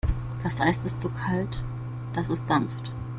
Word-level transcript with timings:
Das 0.41 0.59
Eis 0.59 0.83
ist 0.83 0.99
so 0.99 1.09
kalt, 1.09 1.63
dass 2.13 2.29
es 2.29 2.47
dampft. 2.47 2.91